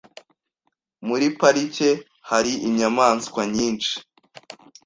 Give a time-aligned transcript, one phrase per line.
[1.07, 1.89] Muri parike
[2.29, 3.93] hari inyamaswa nyinshi.